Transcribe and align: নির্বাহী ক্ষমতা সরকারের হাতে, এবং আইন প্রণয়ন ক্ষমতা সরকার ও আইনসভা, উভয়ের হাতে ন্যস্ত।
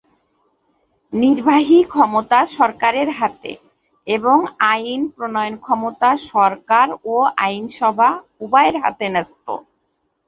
নির্বাহী 1.13 1.79
ক্ষমতা 1.85 2.39
সরকারের 2.57 3.09
হাতে, 3.19 3.51
এবং 4.07 4.37
আইন 4.71 5.01
প্রণয়ন 5.15 5.55
ক্ষমতা 5.57 6.09
সরকার 6.31 6.87
ও 7.05 7.15
আইনসভা, 7.41 8.09
উভয়ের 8.43 8.75
হাতে 8.83 9.05
ন্যস্ত। 9.09 9.45